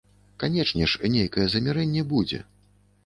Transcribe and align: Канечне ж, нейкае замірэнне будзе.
Канечне 0.43 0.87
ж, 0.93 1.03
нейкае 1.17 1.45
замірэнне 1.55 2.03
будзе. 2.15 2.39